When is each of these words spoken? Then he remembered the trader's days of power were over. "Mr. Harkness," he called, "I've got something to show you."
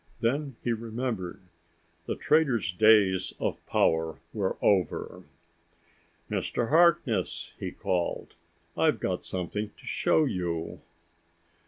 Then 0.19 0.55
he 0.63 0.73
remembered 0.73 1.43
the 2.07 2.15
trader's 2.15 2.71
days 2.73 3.33
of 3.39 3.63
power 3.67 4.17
were 4.33 4.57
over. 4.59 5.25
"Mr. 6.27 6.69
Harkness," 6.69 7.53
he 7.59 7.71
called, 7.71 8.33
"I've 8.75 8.99
got 8.99 9.23
something 9.25 9.69
to 9.77 9.85
show 9.85 10.25
you." 10.25 10.81